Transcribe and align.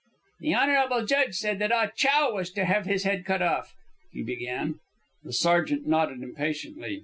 "The 0.39 0.55
honourable 0.55 1.05
judge 1.05 1.35
said 1.35 1.59
that 1.59 1.71
Ah 1.71 1.85
Chow 1.95 2.33
was 2.33 2.49
to 2.53 2.65
have 2.65 2.87
his 2.87 3.03
head 3.03 3.23
cut 3.23 3.43
off," 3.43 3.75
he 4.11 4.23
began. 4.23 4.79
The 5.23 5.31
sergeant 5.31 5.85
nodded 5.85 6.23
impatiently. 6.23 6.99